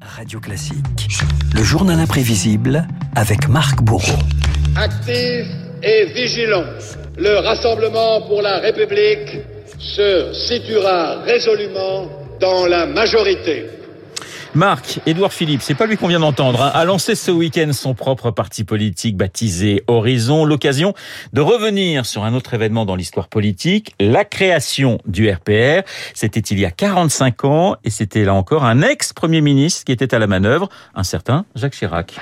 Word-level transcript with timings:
Radio 0.00 0.38
Classique, 0.38 1.08
le 1.54 1.62
journal 1.62 1.98
imprévisible 1.98 2.86
avec 3.16 3.48
Marc 3.48 3.82
Bourreau. 3.82 4.18
Actif 4.76 5.46
et 5.82 6.06
vigilant, 6.14 6.64
le 7.16 7.38
Rassemblement 7.38 8.22
pour 8.22 8.42
la 8.42 8.58
République 8.58 9.38
se 9.78 10.32
situera 10.32 11.22
résolument 11.22 12.08
dans 12.40 12.66
la 12.66 12.86
majorité. 12.86 13.77
Marc, 14.54 15.00
Édouard 15.06 15.32
Philippe, 15.32 15.60
c'est 15.62 15.74
pas 15.74 15.86
lui 15.86 15.96
qu'on 15.96 16.08
vient 16.08 16.20
d'entendre, 16.20 16.62
hein, 16.62 16.70
a 16.72 16.84
lancé 16.84 17.14
ce 17.14 17.30
week-end 17.30 17.72
son 17.72 17.94
propre 17.94 18.30
parti 18.30 18.64
politique 18.64 19.16
baptisé 19.16 19.84
Horizon, 19.86 20.44
l'occasion 20.44 20.94
de 21.32 21.40
revenir 21.40 22.06
sur 22.06 22.24
un 22.24 22.34
autre 22.34 22.54
événement 22.54 22.86
dans 22.86 22.96
l'histoire 22.96 23.28
politique, 23.28 23.94
la 24.00 24.24
création 24.24 24.98
du 25.06 25.30
RPR. 25.30 25.82
C'était 26.14 26.40
il 26.40 26.58
y 26.58 26.64
a 26.64 26.70
45 26.70 27.44
ans 27.44 27.76
et 27.84 27.90
c'était 27.90 28.24
là 28.24 28.34
encore 28.34 28.64
un 28.64 28.80
ex-premier 28.82 29.42
ministre 29.42 29.84
qui 29.84 29.92
était 29.92 30.14
à 30.14 30.18
la 30.18 30.26
manœuvre, 30.26 30.68
un 30.94 31.04
certain 31.04 31.44
Jacques 31.54 31.74
Chirac. 31.74 32.14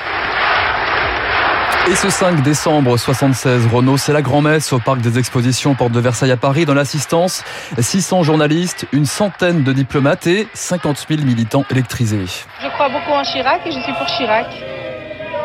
Et 1.89 1.95
ce 1.95 2.11
5 2.11 2.43
décembre 2.43 2.97
76, 2.97 3.69
Renault, 3.73 3.97
c'est 3.97 4.13
la 4.13 4.21
grand-messe 4.21 4.73
au 4.73 4.81
parc 4.81 5.01
des 5.01 5.21
expositions 5.21 5.77
Porte 5.77 5.93
de 5.93 6.01
Versailles 6.01 6.33
à 6.33 6.37
Paris 6.37 6.65
dans 6.65 6.75
l'assistance. 6.75 7.45
600 7.79 8.25
journalistes, 8.25 8.89
une 8.91 9.07
centaine 9.07 9.63
de 9.63 9.73
diplomates 9.73 10.27
et 10.27 10.49
50 10.53 11.07
000 11.09 11.23
militants 11.23 11.65
électrisés. 11.71 12.25
Je 12.61 12.69
crois 12.71 12.89
beaucoup 12.89 13.13
en 13.13 13.23
Chirac 13.23 13.61
et 13.67 13.71
je 13.71 13.79
suis 13.79 13.93
pour 13.93 14.07
Chirac. 14.07 14.49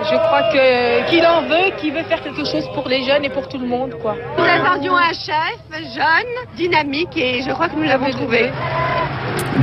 Je 0.03 0.15
crois 0.15 0.41
que 0.51 1.09
qu'il 1.11 1.23
en 1.27 1.43
veut, 1.43 1.77
qu'il 1.79 1.93
veut 1.93 2.03
faire 2.05 2.23
quelque 2.23 2.43
chose 2.43 2.67
pour 2.73 2.87
les 2.89 3.03
jeunes 3.03 3.23
et 3.23 3.29
pour 3.29 3.47
tout 3.47 3.59
le 3.59 3.67
monde, 3.67 3.93
quoi. 4.01 4.15
Nous 4.35 4.43
attendions 4.43 4.97
un 4.97 5.13
chef 5.13 5.59
jeune, 5.71 6.57
dynamique 6.57 7.15
et 7.15 7.43
je 7.43 7.51
crois 7.51 7.69
que 7.69 7.75
nous 7.75 7.83
l'avons 7.83 8.09
trouvé. 8.09 8.49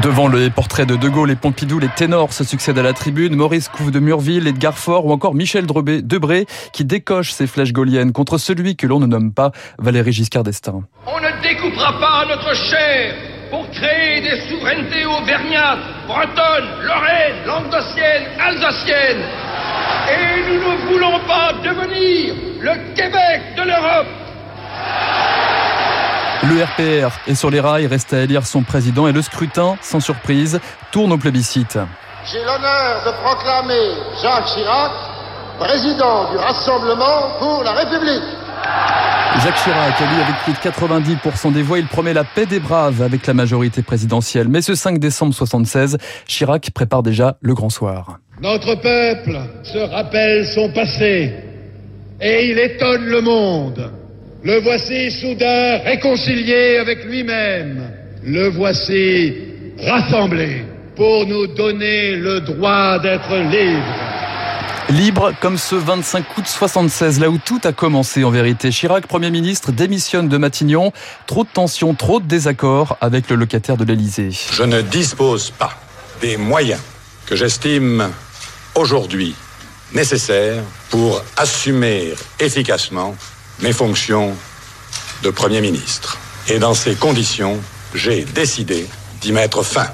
Devant 0.02 0.28
le 0.28 0.50
portrait 0.50 0.86
de 0.86 0.96
De 0.96 1.08
Gaulle 1.08 1.30
et 1.30 1.36
Pompidou, 1.36 1.78
les 1.78 1.88
ténors 1.88 2.32
se 2.32 2.44
succèdent 2.44 2.78
à 2.78 2.82
la 2.82 2.92
tribune. 2.92 3.34
Maurice 3.34 3.68
Couve 3.68 3.90
de 3.90 3.98
Murville, 4.00 4.46
Edgar 4.46 4.78
Faure 4.78 5.06
ou 5.06 5.12
encore 5.12 5.34
Michel 5.34 5.66
Debré 5.66 6.46
qui 6.72 6.84
décoche 6.84 7.32
ses 7.32 7.46
flèches 7.46 7.72
gauliennes 7.72 8.12
contre 8.12 8.38
celui 8.38 8.76
que 8.76 8.86
l'on 8.86 9.00
ne 9.00 9.06
nomme 9.06 9.32
pas 9.32 9.50
Valéry 9.78 10.12
Giscard 10.12 10.44
d'Estaing. 10.44 10.84
On 11.06 11.20
ne 11.20 11.42
découpera 11.42 11.98
pas 11.98 12.26
notre 12.28 12.54
chair 12.54 13.14
pour 13.50 13.68
créer 13.70 14.20
des 14.20 14.40
souverainetés 14.48 15.06
auvergnates, 15.06 15.78
bretonnes, 16.06 16.84
lorraines, 16.84 17.46
languedociennes, 17.46 18.26
alsaciennes. 18.38 19.24
Et 20.10 20.48
nous 20.48 20.60
ne 20.60 20.92
voulons 20.92 21.18
pas 21.26 21.52
devenir 21.64 22.34
le 22.60 22.94
Québec 22.94 23.40
de 23.56 23.62
l'Europe. 23.62 24.06
Le 26.48 26.64
RPR 26.64 27.12
est 27.26 27.34
sur 27.34 27.50
les 27.50 27.60
rails, 27.60 27.86
reste 27.86 28.14
à 28.14 28.22
élire 28.22 28.46
son 28.46 28.62
président 28.62 29.06
et 29.06 29.12
le 29.12 29.20
scrutin, 29.20 29.76
sans 29.82 30.00
surprise, 30.00 30.60
tourne 30.90 31.12
au 31.12 31.18
plébiscite. 31.18 31.78
J'ai 32.24 32.38
l'honneur 32.38 33.04
de 33.04 33.10
proclamer 33.22 33.92
Jacques 34.22 34.46
Chirac 34.46 34.92
président 35.58 36.30
du 36.30 36.38
Rassemblement 36.38 37.38
pour 37.38 37.62
la 37.64 37.72
République. 37.72 38.22
Jacques 39.42 39.62
Chirac, 39.62 40.00
élu 40.00 40.22
avec 40.22 40.36
plus 40.44 40.52
de 40.54 40.58
90% 40.58 41.52
des 41.52 41.62
voix, 41.62 41.78
il 41.78 41.86
promet 41.86 42.14
la 42.14 42.24
paix 42.24 42.46
des 42.46 42.60
braves 42.60 43.02
avec 43.02 43.26
la 43.26 43.34
majorité 43.34 43.82
présidentielle. 43.82 44.48
Mais 44.48 44.62
ce 44.62 44.74
5 44.74 44.98
décembre 44.98 45.34
76, 45.34 45.98
Chirac 46.26 46.70
prépare 46.70 47.02
déjà 47.02 47.36
le 47.42 47.52
grand 47.52 47.68
soir. 47.68 48.20
Notre 48.40 48.74
peuple 48.76 49.38
se 49.64 49.78
rappelle 49.78 50.46
son 50.46 50.72
passé 50.72 51.34
et 52.22 52.50
il 52.50 52.58
étonne 52.58 53.04
le 53.04 53.20
monde. 53.20 53.97
Le 54.44 54.60
voici 54.60 55.10
soudain 55.10 55.78
réconcilié 55.78 56.78
avec 56.78 57.04
lui-même. 57.04 57.90
Le 58.22 58.48
voici 58.50 59.34
rassemblé 59.80 60.64
pour 60.94 61.26
nous 61.26 61.48
donner 61.48 62.14
le 62.14 62.40
droit 62.42 63.00
d'être 63.00 63.36
libre. 63.36 63.82
Libre 64.90 65.32
comme 65.40 65.58
ce 65.58 65.74
25 65.74 66.38
août 66.38 66.46
76, 66.46 67.18
là 67.18 67.30
où 67.30 67.38
tout 67.38 67.60
a 67.64 67.72
commencé 67.72 68.22
en 68.22 68.30
vérité. 68.30 68.70
Chirac, 68.70 69.08
Premier 69.08 69.32
ministre, 69.32 69.72
démissionne 69.72 70.28
de 70.28 70.36
Matignon. 70.36 70.92
Trop 71.26 71.42
de 71.42 71.50
tensions, 71.52 71.94
trop 71.94 72.20
de 72.20 72.26
désaccords 72.26 72.96
avec 73.00 73.28
le 73.30 73.34
locataire 73.34 73.76
de 73.76 73.84
l'Élysée. 73.84 74.30
Je 74.52 74.62
ne 74.62 74.82
dispose 74.82 75.50
pas 75.50 75.72
des 76.20 76.36
moyens 76.36 76.80
que 77.26 77.34
j'estime 77.34 78.08
aujourd'hui 78.76 79.34
nécessaires 79.92 80.62
pour 80.90 81.24
assumer 81.36 82.12
efficacement 82.38 83.16
mes 83.62 83.72
fonctions 83.72 84.34
de 85.22 85.30
Premier 85.30 85.60
ministre. 85.60 86.18
Et 86.48 86.58
dans 86.58 86.74
ces 86.74 86.94
conditions, 86.94 87.58
j'ai 87.94 88.24
décidé 88.24 88.86
d'y 89.20 89.32
mettre 89.32 89.62
fin. 89.62 89.86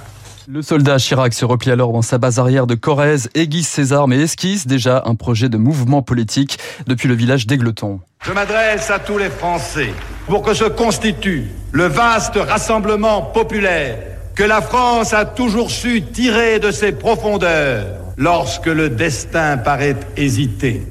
Le 0.47 0.61
soldat 0.61 0.99
Chirac 0.99 1.33
se 1.33 1.47
replie 1.47 1.71
alors 1.71 1.93
dans 1.93 2.03
sa 2.03 2.19
base 2.19 2.39
arrière 2.39 2.67
de 2.67 2.75
Corrèze, 2.75 3.31
aiguise 3.35 3.67
ses 3.67 3.95
armes 3.95 4.13
et 4.13 4.21
esquisse 4.21 4.67
déjà 4.67 5.03
un 5.07 5.15
projet 5.15 5.49
de 5.49 5.57
mouvement 5.57 6.03
politique 6.03 6.59
depuis 6.87 7.09
le 7.09 7.15
village 7.15 7.47
d'Aigleton. 7.47 8.01
Je 8.23 8.33
m'adresse 8.33 8.91
à 8.91 8.99
tous 8.99 9.17
les 9.17 9.31
Français 9.31 9.91
pour 10.27 10.43
que 10.43 10.53
se 10.53 10.65
constitue 10.65 11.47
le 11.73 11.87
vaste 11.87 12.37
rassemblement 12.37 13.23
populaire 13.23 13.99
que 14.35 14.43
la 14.43 14.61
France 14.61 15.15
a 15.15 15.25
toujours 15.25 15.71
su 15.71 16.03
tirer 16.03 16.59
de 16.59 16.71
ses 16.71 16.93
profondeurs 16.93 17.87
lorsque 18.19 18.67
le 18.67 18.91
destin 18.91 19.57
paraît 19.57 19.97
hésiter. 20.17 20.83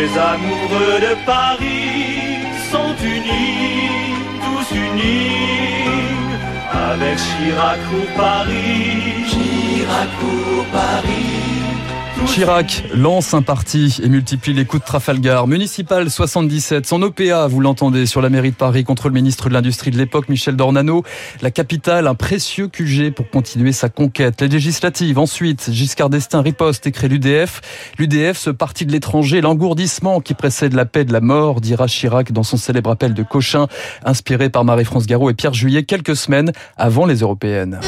Les 0.00 0.16
amoureux 0.16 0.98
de 0.98 1.14
Paris 1.26 2.46
sont 2.72 2.94
unis, 3.04 4.14
tous 4.44 4.74
unis, 4.74 6.24
avec 6.72 7.18
Chirac 7.18 7.80
pour 7.90 8.06
Paris, 8.16 9.26
Chirac 9.28 10.08
pour 10.18 10.64
Paris. 10.72 11.39
Chirac 12.26 12.84
lance 12.94 13.34
un 13.34 13.42
parti 13.42 13.98
et 14.02 14.08
multiplie 14.08 14.52
les 14.52 14.64
coups 14.64 14.82
de 14.82 14.86
Trafalgar. 14.86 15.46
Municipal 15.46 16.10
77, 16.10 16.86
son 16.86 17.02
OPA, 17.02 17.46
vous 17.48 17.60
l'entendez, 17.60 18.06
sur 18.06 18.20
la 18.20 18.28
mairie 18.28 18.50
de 18.50 18.56
Paris 18.56 18.84
contre 18.84 19.08
le 19.08 19.14
ministre 19.14 19.48
de 19.48 19.54
l'Industrie 19.54 19.90
de 19.90 19.96
l'époque, 19.96 20.28
Michel 20.28 20.56
Dornano. 20.56 21.02
La 21.42 21.50
capitale, 21.50 22.06
un 22.06 22.14
précieux 22.14 22.68
QG 22.68 23.12
pour 23.12 23.28
continuer 23.30 23.72
sa 23.72 23.88
conquête. 23.88 24.40
Les 24.40 24.48
législatives, 24.48 25.18
ensuite, 25.18 25.70
Giscard 25.72 26.10
d'Estaing 26.10 26.42
riposte 26.42 26.86
et 26.86 26.92
crée 26.92 27.08
l'UDF. 27.08 27.60
L'UDF, 27.98 28.36
ce 28.36 28.50
parti 28.50 28.86
de 28.86 28.92
l'étranger, 28.92 29.40
l'engourdissement 29.40 30.20
qui 30.20 30.34
précède 30.34 30.74
la 30.74 30.84
paix 30.84 31.04
de 31.04 31.12
la 31.12 31.20
mort, 31.20 31.60
dira 31.60 31.86
Chirac 31.86 32.32
dans 32.32 32.44
son 32.44 32.56
célèbre 32.56 32.90
appel 32.90 33.14
de 33.14 33.22
Cochin, 33.22 33.66
inspiré 34.04 34.50
par 34.50 34.64
Marie-France 34.64 35.06
Garot 35.06 35.30
et 35.30 35.34
Pierre 35.34 35.54
Juillet 35.54 35.82
quelques 35.82 36.16
semaines 36.16 36.52
avant 36.76 37.06
les 37.06 37.16
européennes. 37.16 37.80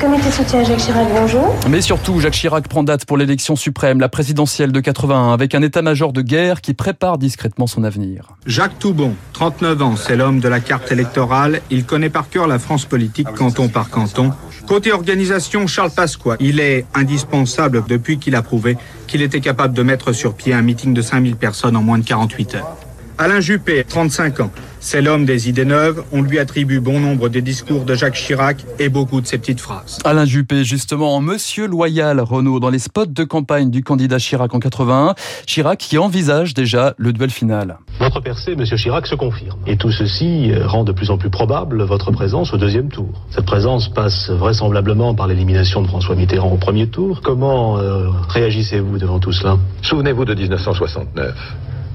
Comité 0.00 0.30
soutien 0.30 0.64
Jacques 0.64 0.78
Chirac, 0.78 1.06
bonjour. 1.12 1.54
Mais 1.68 1.82
surtout, 1.82 2.20
Jacques 2.20 2.32
Chirac 2.32 2.66
prend 2.68 2.82
date 2.82 3.04
pour 3.04 3.18
l'élection 3.18 3.54
suprême, 3.54 4.00
la 4.00 4.08
présidentielle 4.08 4.72
de 4.72 4.80
81, 4.80 5.34
avec 5.34 5.54
un 5.54 5.60
état-major 5.60 6.14
de 6.14 6.22
guerre 6.22 6.62
qui 6.62 6.72
prépare 6.72 7.18
discrètement 7.18 7.66
son 7.66 7.84
avenir. 7.84 8.36
Jacques 8.46 8.78
Toubon, 8.78 9.14
39 9.34 9.82
ans, 9.82 9.96
c'est 9.96 10.16
l'homme 10.16 10.40
de 10.40 10.48
la 10.48 10.60
carte 10.60 10.90
électorale. 10.90 11.60
Il 11.70 11.84
connaît 11.84 12.08
par 12.08 12.30
cœur 12.30 12.46
la 12.46 12.58
France 12.58 12.86
politique, 12.86 13.30
canton 13.34 13.68
par 13.68 13.90
canton. 13.90 14.32
Côté 14.66 14.90
organisation, 14.90 15.66
Charles 15.66 15.90
Pasqua. 15.90 16.36
Il 16.40 16.60
est 16.60 16.86
indispensable 16.94 17.84
depuis 17.86 18.18
qu'il 18.18 18.36
a 18.36 18.42
prouvé 18.42 18.78
qu'il 19.06 19.20
était 19.20 19.40
capable 19.40 19.74
de 19.74 19.82
mettre 19.82 20.12
sur 20.12 20.32
pied 20.32 20.54
un 20.54 20.62
meeting 20.62 20.94
de 20.94 21.02
5000 21.02 21.36
personnes 21.36 21.76
en 21.76 21.82
moins 21.82 21.98
de 21.98 22.04
48 22.04 22.54
heures. 22.54 22.76
Alain 23.22 23.40
Juppé, 23.40 23.84
35 23.84 24.40
ans. 24.40 24.50
C'est 24.80 25.02
l'homme 25.02 25.26
des 25.26 25.50
idées 25.50 25.66
neuves. 25.66 26.02
On 26.10 26.22
lui 26.22 26.38
attribue 26.38 26.80
bon 26.80 26.98
nombre 27.00 27.28
des 27.28 27.42
discours 27.42 27.84
de 27.84 27.94
Jacques 27.94 28.14
Chirac 28.14 28.64
et 28.78 28.88
beaucoup 28.88 29.20
de 29.20 29.26
ses 29.26 29.36
petites 29.36 29.60
phrases. 29.60 29.98
Alain 30.04 30.24
Juppé, 30.24 30.64
justement, 30.64 31.14
en 31.14 31.20
Monsieur 31.20 31.66
Loyal, 31.66 32.18
Renault, 32.18 32.60
dans 32.60 32.70
les 32.70 32.78
spots 32.78 33.04
de 33.04 33.24
campagne 33.24 33.70
du 33.70 33.82
candidat 33.82 34.16
Chirac 34.16 34.54
en 34.54 34.58
81. 34.58 35.14
Chirac 35.44 35.78
qui 35.78 35.98
envisage 35.98 36.54
déjà 36.54 36.94
le 36.96 37.12
duel 37.12 37.28
final. 37.28 37.76
Votre 37.98 38.20
percée, 38.20 38.56
Monsieur 38.56 38.78
Chirac, 38.78 39.06
se 39.06 39.16
confirme. 39.16 39.58
Et 39.66 39.76
tout 39.76 39.92
ceci 39.92 40.50
euh, 40.52 40.66
rend 40.66 40.84
de 40.84 40.92
plus 40.92 41.10
en 41.10 41.18
plus 41.18 41.28
probable 41.28 41.82
votre 41.82 42.12
présence 42.12 42.54
au 42.54 42.56
deuxième 42.56 42.88
tour. 42.88 43.26
Cette 43.32 43.44
présence 43.44 43.90
passe 43.90 44.30
vraisemblablement 44.30 45.14
par 45.14 45.26
l'élimination 45.26 45.82
de 45.82 45.88
François 45.88 46.16
Mitterrand 46.16 46.52
au 46.52 46.56
premier 46.56 46.86
tour. 46.86 47.20
Comment 47.22 47.76
euh, 47.76 48.08
réagissez-vous 48.30 48.96
devant 48.96 49.18
tout 49.18 49.32
cela? 49.32 49.58
Souvenez-vous 49.82 50.24
de 50.24 50.32
1969. 50.32 51.34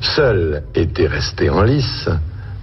Seuls 0.02 0.64
étaient 0.76 1.08
restés 1.08 1.50
en 1.50 1.64
lice 1.64 2.10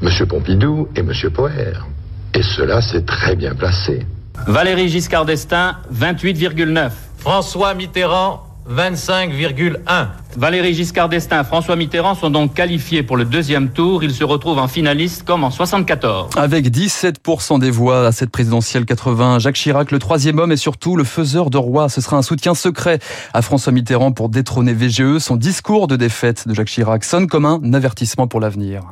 M. 0.02 0.26
Pompidou 0.28 0.88
et 0.96 1.00
M. 1.00 1.12
Poher. 1.32 1.86
Et 2.34 2.42
cela 2.42 2.80
s'est 2.80 3.04
très 3.04 3.36
bien 3.36 3.54
placé. 3.54 4.06
Valérie 4.46 4.88
Giscard 4.88 5.24
d'Estaing, 5.24 5.76
28,9. 5.92 6.90
François 7.18 7.74
Mitterrand, 7.74 8.51
25,1. 8.68 10.06
Valérie 10.36 10.72
Giscard 10.72 11.08
d'Estaing, 11.08 11.44
François 11.44 11.76
Mitterrand 11.76 12.14
sont 12.14 12.30
donc 12.30 12.54
qualifiés 12.54 13.02
pour 13.02 13.16
le 13.16 13.24
deuxième 13.24 13.70
tour. 13.70 14.02
Ils 14.02 14.14
se 14.14 14.24
retrouvent 14.24 14.58
en 14.58 14.68
finaliste 14.68 15.24
comme 15.24 15.44
en 15.44 15.50
74. 15.50 16.30
Avec 16.36 16.66
17% 16.66 17.58
des 17.58 17.70
voix 17.70 18.06
à 18.06 18.12
cette 18.12 18.30
présidentielle 18.30 18.84
80, 18.84 19.40
Jacques 19.40 19.56
Chirac, 19.56 19.90
le 19.90 19.98
troisième 19.98 20.38
homme 20.38 20.52
et 20.52 20.56
surtout 20.56 20.96
le 20.96 21.04
faiseur 21.04 21.50
de 21.50 21.58
roi. 21.58 21.88
Ce 21.88 22.00
sera 22.00 22.16
un 22.16 22.22
soutien 22.22 22.54
secret 22.54 22.98
à 23.34 23.42
François 23.42 23.72
Mitterrand 23.72 24.12
pour 24.12 24.28
détrôner 24.28 24.72
VGE. 24.72 25.18
Son 25.18 25.36
discours 25.36 25.86
de 25.86 25.96
défaite 25.96 26.48
de 26.48 26.54
Jacques 26.54 26.68
Chirac 26.68 27.04
sonne 27.04 27.26
comme 27.26 27.44
un 27.44 27.74
avertissement 27.74 28.26
pour 28.26 28.40
l'avenir. 28.40 28.82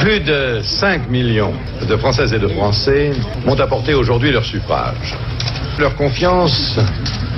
Plus 0.00 0.20
de 0.20 0.60
5 0.62 1.08
millions 1.08 1.54
de 1.88 1.96
Françaises 1.96 2.32
et 2.32 2.38
de 2.38 2.48
Français 2.48 3.12
m'ont 3.46 3.58
apporté 3.58 3.94
aujourd'hui 3.94 4.32
leur 4.32 4.44
suffrage. 4.44 5.16
Leur 5.78 5.96
confiance 5.96 6.78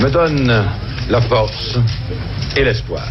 me 0.01 0.11
donne 0.11 0.65
la 1.13 1.21
force 1.21 1.79
et 2.57 2.65
l'espoir. 2.65 3.05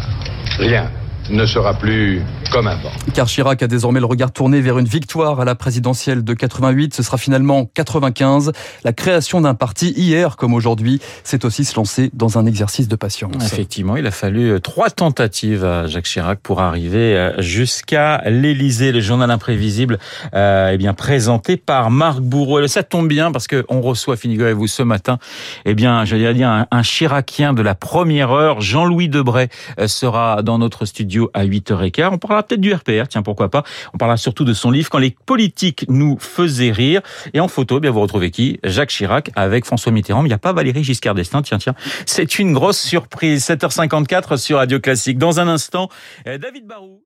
Rien 0.58 0.90
ne 1.32 1.46
sera 1.46 1.74
plus 1.74 2.22
comme 2.52 2.66
avant. 2.66 2.90
Car 3.14 3.26
Chirac 3.26 3.62
a 3.62 3.66
désormais 3.66 4.00
le 4.00 4.06
regard 4.06 4.32
tourné 4.32 4.60
vers 4.60 4.78
une 4.78 4.86
victoire 4.86 5.40
à 5.40 5.44
la 5.44 5.54
présidentielle 5.54 6.22
de 6.22 6.34
88. 6.34 6.94
Ce 6.94 7.02
sera 7.02 7.16
finalement 7.16 7.66
95. 7.74 8.52
La 8.84 8.92
création 8.92 9.40
d'un 9.40 9.54
parti 9.54 9.92
hier 9.96 10.36
comme 10.36 10.54
aujourd'hui, 10.54 11.00
c'est 11.24 11.44
aussi 11.44 11.64
se 11.64 11.74
lancer 11.76 12.10
dans 12.12 12.38
un 12.38 12.46
exercice 12.46 12.88
de 12.88 12.96
patience. 12.96 13.44
Effectivement, 13.44 13.96
il 13.96 14.06
a 14.06 14.10
fallu 14.10 14.50
euh, 14.50 14.60
trois 14.60 14.90
tentatives 14.90 15.64
à 15.64 15.86
Jacques 15.86 16.04
Chirac 16.04 16.40
pour 16.40 16.60
arriver 16.60 17.16
euh, 17.16 17.40
jusqu'à 17.40 18.22
l'Élysée. 18.26 18.92
Le 18.92 19.00
journal 19.00 19.30
imprévisible, 19.30 19.98
euh, 20.34 20.70
eh 20.72 20.76
bien 20.76 20.94
présenté 20.94 21.56
par 21.56 21.90
Marc 21.90 22.20
Bourreau. 22.20 22.60
Et 22.60 22.68
ça 22.68 22.82
tombe 22.82 23.08
bien 23.08 23.32
parce 23.32 23.46
que 23.46 23.64
on 23.68 23.80
reçoit, 23.80 24.16
figurez-vous, 24.16 24.66
ce 24.66 24.82
matin, 24.82 25.18
eh 25.64 25.74
bien, 25.74 26.04
j'allais 26.04 26.32
dire 26.34 26.48
un, 26.48 26.66
un 26.70 26.82
Chiracien 26.82 27.54
de 27.54 27.62
la 27.62 27.74
première 27.74 28.30
heure, 28.30 28.60
Jean-Louis 28.60 29.08
Debray, 29.08 29.48
euh, 29.78 29.88
sera 29.88 30.42
dans 30.42 30.58
notre 30.58 30.84
studio 30.84 31.21
à 31.34 31.44
8h15. 31.44 32.10
On 32.12 32.18
parlera 32.18 32.42
peut-être 32.42 32.60
du 32.60 32.72
RPR, 32.72 33.08
tiens, 33.08 33.22
pourquoi 33.22 33.50
pas. 33.50 33.64
On 33.94 33.98
parlera 33.98 34.16
surtout 34.16 34.44
de 34.44 34.52
son 34.52 34.70
livre 34.70 34.90
Quand 34.90 34.98
les 34.98 35.14
politiques 35.26 35.84
nous 35.88 36.16
faisaient 36.18 36.72
rire. 36.72 37.00
Et 37.34 37.40
en 37.40 37.48
photo, 37.48 37.78
eh 37.78 37.80
bien, 37.80 37.90
vous 37.90 38.00
retrouvez 38.00 38.30
qui? 38.30 38.58
Jacques 38.64 38.90
Chirac 38.90 39.30
avec 39.34 39.64
François 39.64 39.92
Mitterrand. 39.92 40.24
Il 40.24 40.28
n'y 40.28 40.34
a 40.34 40.38
pas 40.38 40.52
Valérie 40.52 40.84
Giscard 40.84 41.14
d'Estaing. 41.14 41.42
Tiens, 41.42 41.58
tiens. 41.58 41.74
C'est 42.06 42.38
une 42.38 42.52
grosse 42.52 42.80
surprise. 42.80 43.46
7h54 43.48 44.36
sur 44.36 44.58
Radio 44.58 44.80
Classique. 44.80 45.18
Dans 45.18 45.40
un 45.40 45.48
instant, 45.48 45.88
euh, 46.26 46.38
David 46.38 46.66
Barou. 46.66 47.02